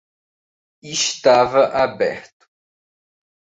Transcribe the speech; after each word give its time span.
Estava 0.95 1.61
aberto 1.85 2.49